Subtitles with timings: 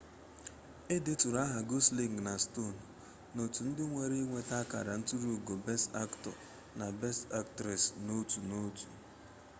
[0.93, 2.79] e deturu aha gosling na stone
[3.33, 6.31] n'otu ndị nwere ịnweta akara nturu ugo best aktọ
[6.77, 8.87] na best aktres n'otu n'otu